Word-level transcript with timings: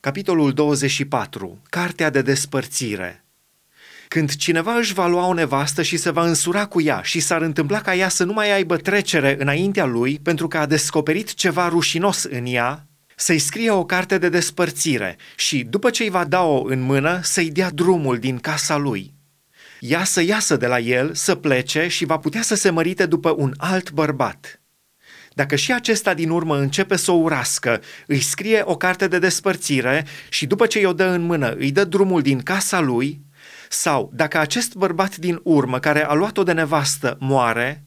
Capitolul 0.00 0.52
24. 0.52 1.58
Cartea 1.70 2.10
de 2.10 2.22
despărțire. 2.22 3.24
Când 4.08 4.34
cineva 4.34 4.74
își 4.74 4.92
va 4.92 5.06
lua 5.06 5.26
o 5.26 5.32
nevastă 5.32 5.82
și 5.82 5.96
se 5.96 6.10
va 6.10 6.26
însura 6.26 6.66
cu 6.66 6.80
ea 6.80 7.02
și 7.02 7.20
s-ar 7.20 7.42
întâmpla 7.42 7.80
ca 7.80 7.94
ea 7.94 8.08
să 8.08 8.24
nu 8.24 8.32
mai 8.32 8.52
aibă 8.52 8.76
trecere 8.76 9.36
înaintea 9.38 9.84
lui 9.84 10.18
pentru 10.22 10.48
că 10.48 10.58
a 10.58 10.66
descoperit 10.66 11.34
ceva 11.34 11.68
rușinos 11.68 12.24
în 12.24 12.46
ea, 12.46 12.86
să-i 13.16 13.38
scrie 13.38 13.70
o 13.70 13.84
carte 13.84 14.18
de 14.18 14.28
despărțire 14.28 15.16
și, 15.36 15.64
după 15.64 15.90
ce 15.90 16.02
îi 16.02 16.10
va 16.10 16.24
da-o 16.24 16.62
în 16.62 16.80
mână, 16.80 17.20
să-i 17.22 17.50
dea 17.50 17.70
drumul 17.70 18.18
din 18.18 18.38
casa 18.38 18.76
lui. 18.76 19.14
Ea 19.80 20.04
să 20.04 20.22
iasă 20.22 20.56
de 20.56 20.66
la 20.66 20.78
el, 20.78 21.14
să 21.14 21.34
plece 21.34 21.88
și 21.88 22.04
va 22.04 22.18
putea 22.18 22.42
să 22.42 22.54
se 22.54 22.70
mărite 22.70 23.06
după 23.06 23.34
un 23.36 23.54
alt 23.56 23.90
bărbat. 23.90 24.57
Dacă 25.38 25.56
și 25.56 25.72
acesta 25.72 26.14
din 26.14 26.30
urmă 26.30 26.58
începe 26.58 26.96
să 26.96 27.10
o 27.10 27.14
urască, 27.14 27.80
îi 28.06 28.20
scrie 28.20 28.62
o 28.64 28.76
carte 28.76 29.08
de 29.08 29.18
despărțire 29.18 30.06
și 30.28 30.46
după 30.46 30.66
ce 30.66 30.80
i-o 30.80 30.92
dă 30.92 31.04
în 31.04 31.22
mână, 31.22 31.54
îi 31.58 31.70
dă 31.70 31.84
drumul 31.84 32.22
din 32.22 32.40
casa 32.40 32.80
lui, 32.80 33.20
sau 33.68 34.10
dacă 34.14 34.38
acest 34.38 34.74
bărbat 34.74 35.16
din 35.16 35.40
urmă 35.42 35.78
care 35.78 36.04
a 36.04 36.12
luat-o 36.12 36.42
de 36.42 36.52
nevastă 36.52 37.16
moare, 37.20 37.84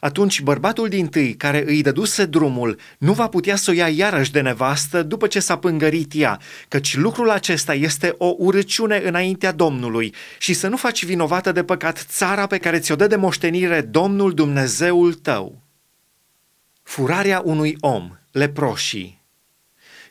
atunci 0.00 0.40
bărbatul 0.40 0.88
din 0.88 1.06
tâi 1.06 1.34
care 1.34 1.64
îi 1.66 1.82
dăduse 1.82 2.24
drumul 2.24 2.78
nu 2.98 3.12
va 3.12 3.28
putea 3.28 3.56
să 3.56 3.70
o 3.70 3.74
ia 3.74 3.88
iarăși 3.88 4.32
de 4.32 4.40
nevastă 4.40 5.02
după 5.02 5.26
ce 5.26 5.40
s-a 5.40 5.56
pângărit 5.56 6.12
ea, 6.14 6.38
căci 6.68 6.96
lucrul 6.96 7.30
acesta 7.30 7.74
este 7.74 8.14
o 8.18 8.34
urăciune 8.38 9.02
înaintea 9.04 9.52
Domnului 9.52 10.14
și 10.38 10.52
să 10.52 10.68
nu 10.68 10.76
faci 10.76 11.04
vinovată 11.04 11.52
de 11.52 11.64
păcat 11.64 12.04
țara 12.08 12.46
pe 12.46 12.58
care 12.58 12.78
ți-o 12.78 12.96
dă 12.96 13.06
de 13.06 13.16
moștenire 13.16 13.80
Domnul 13.80 14.34
Dumnezeul 14.34 15.14
tău. 15.14 15.61
Furarea 16.92 17.42
unui 17.44 17.76
om, 17.80 18.18
leproșii. 18.30 19.22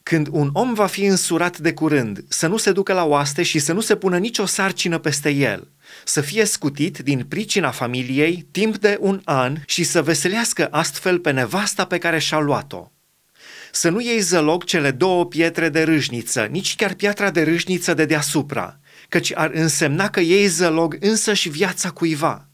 Când 0.04 0.28
un 0.32 0.50
om 0.54 0.74
va 0.74 0.86
fi 0.86 1.04
însurat 1.04 1.58
de 1.58 1.74
curând, 1.74 2.24
să 2.28 2.48
nu 2.48 2.58
se 2.58 2.72
ducă 2.72 2.94
la 2.94 3.04
oaste 3.04 3.44
și 3.44 3.60
să 3.60 3.74
nu 3.74 3.80
se 3.80 3.96
pună 3.96 4.18
nicio 4.18 4.46
sarcină 4.46 4.98
peste 4.98 5.30
el, 5.30 5.72
să 6.06 6.22
fie 6.22 6.46
scutit 6.46 6.98
din 6.98 7.26
pricina 7.30 7.72
familiei 7.72 8.48
timp 8.52 8.78
de 8.78 8.98
un 9.00 9.22
an 9.24 9.58
și 9.66 9.84
să 9.84 10.02
veselească 10.02 10.68
astfel 10.72 11.20
pe 11.20 11.32
nevasta 11.32 11.86
pe 11.86 11.98
care 11.98 12.20
și-a 12.20 12.40
luat-o. 12.40 12.92
Să 13.72 13.90
nu 13.90 14.02
iei 14.02 14.20
zălog 14.20 14.64
cele 14.64 14.92
două 14.92 15.26
pietre 15.26 15.70
de 15.70 15.84
râșniță, 15.84 16.48
nici 16.52 16.76
chiar 16.76 16.94
piatra 16.94 17.32
de 17.32 17.44
râșniță 17.44 17.94
de 17.94 18.06
deasupra, 18.06 18.80
căci 19.10 19.32
ar 19.36 19.52
însemna 19.54 20.10
că 20.10 20.20
iei 20.20 20.48
zălog 20.48 20.98
însăși 21.00 21.50
viața 21.50 21.90
cuiva– 21.90 22.46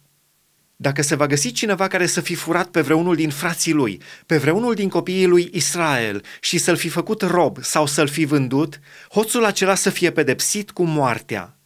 dacă 0.80 1.02
se 1.02 1.16
va 1.16 1.28
găsi 1.28 1.52
cineva 1.52 1.88
care 1.88 2.06
să 2.06 2.22
fi 2.22 2.36
furat 2.36 2.68
pe 2.68 2.82
vreunul 2.82 3.16
din 3.16 3.30
frații 3.30 3.74
lui, 3.74 4.02
pe 4.26 4.38
vreunul 4.38 4.74
din 4.74 4.90
copiii 4.90 5.26
lui 5.26 5.50
Israel 5.54 6.24
și 6.40 6.58
să-l 6.58 6.76
fi 6.76 6.90
făcut 6.90 7.22
rob 7.22 7.58
sau 7.62 7.86
să-l 7.86 8.08
fi 8.08 8.26
vândut, 8.26 8.80
hoțul 9.10 9.46
acela 9.46 9.76
să 9.76 9.90
fie 9.90 10.12
pedepsit 10.12 10.72
cu 10.72 10.84
moartea. 10.84 11.58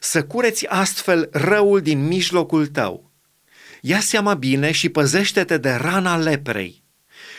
Să 0.00 0.24
cureți 0.24 0.66
astfel 0.66 1.28
răul 1.32 1.80
din 1.80 2.06
mijlocul 2.06 2.66
tău. 2.66 3.10
Ia 3.80 4.00
seama 4.00 4.34
bine 4.34 4.70
și 4.70 4.88
păzește-te 4.88 5.58
de 5.58 5.70
rana 5.70 6.16
leprei 6.16 6.82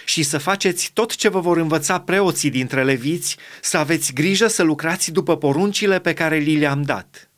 și 0.06 0.24
să 0.24 0.38
faceți 0.38 0.92
tot 0.94 1.16
ce 1.16 1.30
vă 1.30 1.40
vor 1.40 1.58
învăța 1.58 2.00
preoții 2.00 2.50
dintre 2.50 2.84
leviți, 2.84 3.38
să 3.62 3.78
aveți 3.78 4.14
grijă 4.14 4.48
să 4.48 4.64
lucrați 4.64 5.12
după 5.12 5.38
poruncile 5.38 6.00
pe 6.00 6.14
care 6.14 6.38
li 6.38 6.58
le-am 6.58 6.82
dat. 6.82 7.29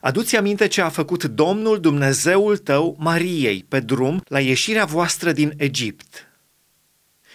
Aduți 0.00 0.36
aminte 0.36 0.66
ce 0.66 0.80
a 0.80 0.88
făcut 0.88 1.24
Domnul 1.24 1.80
Dumnezeul 1.80 2.56
tău 2.56 2.96
Mariei 2.98 3.64
pe 3.68 3.80
drum 3.80 4.20
la 4.24 4.40
ieșirea 4.40 4.84
voastră 4.84 5.32
din 5.32 5.52
Egipt. 5.56 6.26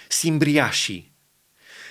Simbriașii 0.08 1.14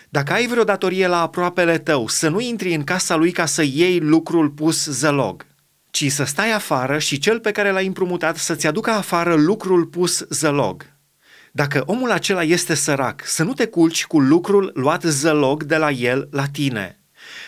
Dacă 0.09 0.33
ai 0.33 0.47
vreo 0.47 0.65
datorie 0.65 1.07
la 1.07 1.21
aproapele 1.21 1.79
tău, 1.79 2.09
să 2.09 2.29
nu 2.29 2.41
intri 2.41 2.75
în 2.75 2.85
casa 2.85 3.17
lui 3.17 3.31
ca 3.31 3.47
să 3.47 3.63
iei 3.63 4.01
lucrul 4.01 4.51
pus 4.51 4.85
zălog, 4.85 5.47
ci 5.91 6.11
să 6.11 6.25
stai 6.25 6.53
afară 6.53 6.99
și 6.99 7.19
cel 7.19 7.41
pe 7.41 7.51
care 7.51 7.71
l-ai 7.71 7.87
împrumutat 7.87 8.37
să-ți 8.37 8.67
aducă 8.67 8.91
afară 8.91 9.35
lucrul 9.35 9.87
pus 9.87 10.25
zălog. 10.29 10.91
Dacă 11.53 11.83
omul 11.87 12.11
acela 12.11 12.43
este 12.43 12.75
sărac, 12.75 13.23
să 13.25 13.43
nu 13.43 13.55
te 13.55 13.67
culci 13.67 14.07
cu 14.07 14.21
lucrul 14.21 14.71
luat 14.75 15.03
zălog 15.03 15.63
de 15.63 15.77
la 15.77 15.91
el 15.91 16.29
la 16.31 16.47
tine– 16.47 16.97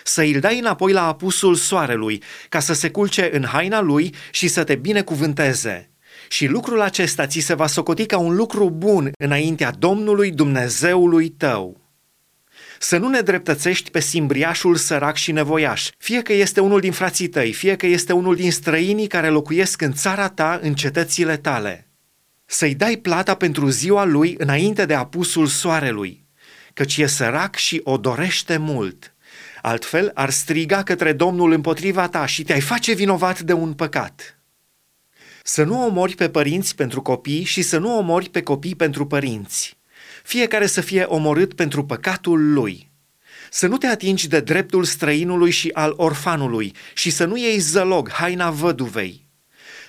să 0.06 0.22
îl 0.22 0.40
dai 0.40 0.58
înapoi 0.58 0.92
la 0.92 1.06
apusul 1.06 1.54
soarelui, 1.54 2.22
ca 2.48 2.60
să 2.60 2.72
se 2.72 2.90
culce 2.90 3.30
în 3.32 3.44
haina 3.44 3.80
lui 3.80 4.14
și 4.30 4.48
să 4.48 4.64
te 4.64 4.74
binecuvânteze. 4.74 5.90
Și 6.28 6.46
lucrul 6.46 6.80
acesta 6.80 7.26
ți 7.26 7.38
se 7.38 7.54
va 7.54 7.66
socoti 7.66 8.06
ca 8.06 8.18
un 8.18 8.34
lucru 8.34 8.70
bun 8.70 9.12
înaintea 9.18 9.70
Domnului 9.70 10.30
Dumnezeului 10.30 11.28
tău. 11.28 11.80
Să 12.78 12.96
nu 12.96 13.08
ne 13.08 13.20
dreptățești 13.20 13.90
pe 13.90 14.00
simbriașul 14.00 14.76
sărac 14.76 15.16
și 15.16 15.32
nevoiaș, 15.32 15.90
fie 15.98 16.22
că 16.22 16.32
este 16.32 16.60
unul 16.60 16.80
din 16.80 16.92
frații 16.92 17.28
tăi, 17.28 17.52
fie 17.52 17.76
că 17.76 17.86
este 17.86 18.12
unul 18.12 18.34
din 18.36 18.52
străinii 18.52 19.06
care 19.06 19.28
locuiesc 19.28 19.80
în 19.80 19.92
țara 19.92 20.28
ta, 20.28 20.58
în 20.62 20.74
cetățile 20.74 21.36
tale. 21.36 21.88
Să-i 22.46 22.74
dai 22.74 22.96
plata 22.96 23.34
pentru 23.34 23.68
ziua 23.68 24.04
lui 24.04 24.34
înainte 24.38 24.86
de 24.86 24.94
apusul 24.94 25.46
soarelui, 25.46 26.24
căci 26.74 26.96
e 26.96 27.06
sărac 27.06 27.54
și 27.54 27.80
o 27.84 27.96
dorește 27.96 28.56
mult– 28.56 29.08
Altfel 29.66 30.10
ar 30.14 30.30
striga 30.30 30.82
către 30.82 31.12
Domnul 31.12 31.52
împotriva 31.52 32.08
ta 32.08 32.26
și 32.26 32.42
te-ai 32.42 32.60
face 32.60 32.92
vinovat 32.92 33.40
de 33.40 33.52
un 33.52 33.72
păcat. 33.72 34.38
Să 35.42 35.62
nu 35.62 35.84
omori 35.84 36.14
pe 36.14 36.28
părinți 36.28 36.74
pentru 36.74 37.02
copii 37.02 37.44
și 37.44 37.62
să 37.62 37.78
nu 37.78 37.96
omori 37.96 38.28
pe 38.28 38.42
copii 38.42 38.74
pentru 38.74 39.06
părinți. 39.06 39.76
Fiecare 40.22 40.66
să 40.66 40.80
fie 40.80 41.02
omorât 41.02 41.54
pentru 41.54 41.84
păcatul 41.84 42.52
lui. 42.52 42.90
Să 43.50 43.66
nu 43.66 43.76
te 43.76 43.86
atingi 43.86 44.28
de 44.28 44.40
dreptul 44.40 44.84
străinului 44.84 45.50
și 45.50 45.70
al 45.72 45.94
orfanului 45.96 46.74
și 46.94 47.10
să 47.10 47.24
nu 47.24 47.36
iei 47.36 47.58
zălog 47.58 48.10
haina 48.10 48.50
văduvei. 48.50 49.28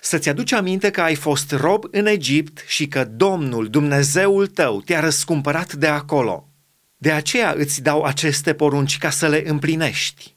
Să-ți 0.01 0.29
aduci 0.29 0.51
aminte 0.51 0.89
că 0.89 1.01
ai 1.01 1.15
fost 1.15 1.51
rob 1.51 1.83
în 1.91 2.05
Egipt 2.05 2.63
și 2.67 2.87
că 2.87 3.03
Domnul, 3.03 3.69
Dumnezeul 3.69 4.47
tău, 4.47 4.81
te-a 4.81 4.99
răscumpărat 4.99 5.73
de 5.73 5.87
acolo. 5.87 6.49
De 6.97 7.11
aceea 7.11 7.53
îți 7.57 7.81
dau 7.81 8.03
aceste 8.03 8.53
porunci 8.53 8.97
ca 8.97 9.09
să 9.09 9.27
le 9.27 9.43
împlinești. 9.49 10.35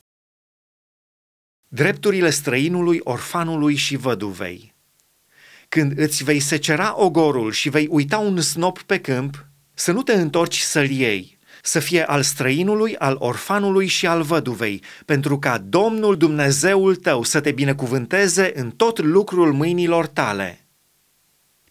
Drepturile 1.69 2.31
străinului, 2.31 3.01
orfanului 3.03 3.75
și 3.75 3.97
văduvei. 3.97 4.75
Când 5.69 5.99
îți 5.99 6.25
vei 6.25 6.41
secera 6.41 6.95
ogorul 6.97 7.53
și 7.53 7.69
vei 7.69 7.87
uita 7.91 8.19
un 8.19 8.41
snop 8.41 8.83
pe 8.83 9.01
câmp, 9.01 9.47
să 9.75 9.93
nu 9.93 10.03
te 10.03 10.13
întorci 10.13 10.59
să-l 10.59 10.91
iei, 10.91 11.39
să 11.63 11.79
fie 11.79 12.05
al 12.05 12.23
străinului, 12.23 12.97
al 12.97 13.17
orfanului 13.19 13.87
și 13.87 14.07
al 14.07 14.23
văduvei, 14.23 14.83
pentru 15.05 15.39
ca 15.39 15.59
Domnul 15.59 16.17
Dumnezeul 16.17 16.97
tău 16.97 17.23
să 17.23 17.41
te 17.41 17.53
binecuvânteze 17.53 18.53
în 18.55 18.71
tot 18.71 18.99
lucrul 18.99 19.53
mâinilor 19.53 20.07
tale. 20.07 20.68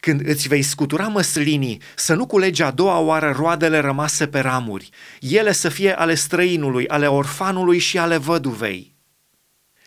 Când 0.08 0.28
îți 0.28 0.48
vei 0.48 0.62
scutura 0.62 1.08
măslinii, 1.08 1.82
să 1.96 2.14
nu 2.14 2.26
culegi 2.26 2.62
a 2.62 2.72
doua 2.72 3.00
oară 3.00 3.34
roadele 3.36 3.80
rămase 3.80 4.28
pe 4.28 4.40
ramuri, 4.40 4.90
ele 5.20 5.52
să 5.52 5.70
fie 5.70 5.98
ale 5.98 6.16
străinului, 6.16 6.88
ale 6.88 7.08
orfanului 7.08 7.78
și 7.78 7.98
ale 7.98 8.18
văduvei. 8.18 8.96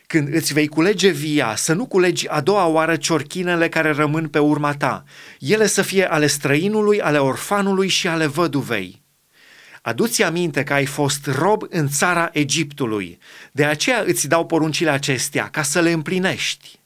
Când 0.06 0.34
îți 0.34 0.52
vei 0.52 0.66
culege 0.66 1.08
via, 1.08 1.54
să 1.56 1.72
nu 1.72 1.86
culegi 1.86 2.28
a 2.28 2.40
doua 2.40 2.66
oară 2.66 2.96
ciorchinele 2.96 3.68
care 3.68 3.90
rămân 3.90 4.28
pe 4.28 4.38
urma 4.38 4.74
ta, 4.74 5.04
ele 5.38 5.66
să 5.66 5.82
fie 5.82 6.10
ale 6.10 6.26
străinului, 6.26 7.00
ale 7.00 7.18
orfanului 7.18 7.88
și 7.88 8.08
ale 8.08 8.26
văduvei. 8.26 9.02
Aduți 9.82 10.22
aminte 10.22 10.62
că 10.62 10.72
ai 10.72 10.86
fost 10.86 11.26
rob 11.26 11.62
în 11.68 11.88
țara 11.88 12.30
Egiptului, 12.32 13.18
de 13.52 13.64
aceea 13.64 14.02
îți 14.06 14.28
dau 14.28 14.46
poruncile 14.46 14.90
acestea, 14.90 15.48
ca 15.48 15.62
să 15.62 15.80
le 15.80 15.90
împlinești. 15.90 16.79